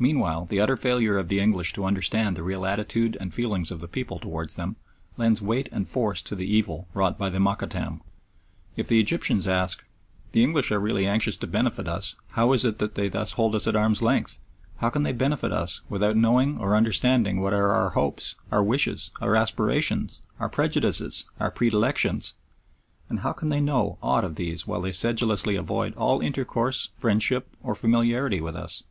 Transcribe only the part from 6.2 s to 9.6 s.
to the evil wrought by the Mokattam. If, the Egyptians